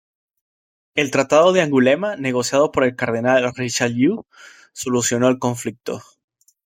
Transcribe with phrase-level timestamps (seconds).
[0.95, 4.25] El tratado de Angulema, negociado por el Cardenal Richelieu,
[4.73, 6.01] solucionó el conflicto.